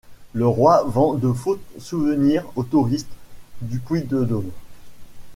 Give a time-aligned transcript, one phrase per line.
[0.33, 3.11] Le roi vend de faux souvenirs aux touristes
[3.61, 4.49] du Puy-de-Dôme.